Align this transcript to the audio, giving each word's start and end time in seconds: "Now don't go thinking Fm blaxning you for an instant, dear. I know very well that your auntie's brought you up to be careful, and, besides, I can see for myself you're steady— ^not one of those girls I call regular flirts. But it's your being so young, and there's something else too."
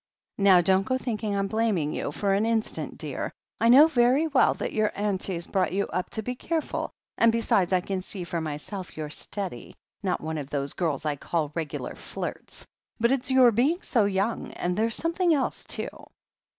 "Now 0.39 0.61
don't 0.61 0.81
go 0.81 0.97
thinking 0.97 1.33
Fm 1.33 1.47
blaxning 1.47 1.93
you 1.93 2.11
for 2.11 2.33
an 2.33 2.43
instant, 2.43 2.97
dear. 2.97 3.31
I 3.59 3.69
know 3.69 3.85
very 3.85 4.25
well 4.25 4.55
that 4.55 4.73
your 4.73 4.91
auntie's 4.95 5.45
brought 5.45 5.73
you 5.73 5.85
up 5.89 6.09
to 6.09 6.23
be 6.23 6.33
careful, 6.33 6.89
and, 7.19 7.31
besides, 7.31 7.71
I 7.71 7.81
can 7.81 8.01
see 8.01 8.23
for 8.23 8.41
myself 8.41 8.97
you're 8.97 9.11
steady— 9.11 9.75
^not 10.03 10.19
one 10.19 10.39
of 10.39 10.49
those 10.49 10.73
girls 10.73 11.05
I 11.05 11.17
call 11.17 11.51
regular 11.53 11.93
flirts. 11.93 12.65
But 12.99 13.11
it's 13.11 13.29
your 13.29 13.51
being 13.51 13.83
so 13.83 14.05
young, 14.05 14.51
and 14.53 14.75
there's 14.75 14.95
something 14.95 15.35
else 15.35 15.65
too." 15.65 15.89